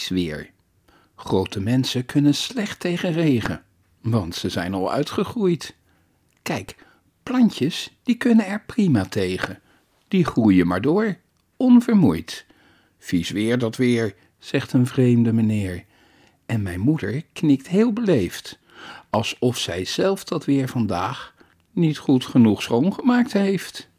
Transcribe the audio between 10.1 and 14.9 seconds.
groeien maar door, onvermoeid. Vies weer dat weer, zegt een